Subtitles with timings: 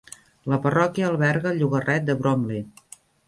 [0.53, 2.65] La parròquia alberga el llogaret de Bromley.